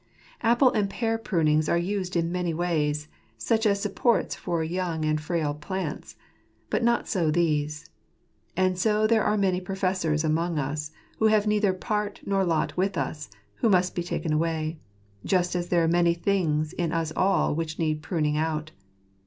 [0.41, 3.07] Apple and pear prunings are used in many ways,
[3.37, 6.15] such as supports for young and frail plants;
[6.71, 7.87] but not so these.
[8.57, 12.97] And so there are many professors amongst us, who have neither part nor lot with
[12.97, 14.79] us, who must be taken away;
[15.23, 18.71] just as there are many things in us all which need pruning out.